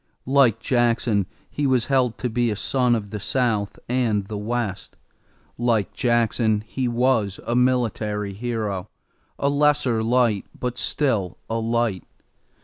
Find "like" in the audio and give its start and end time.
0.25-0.59, 5.59-5.93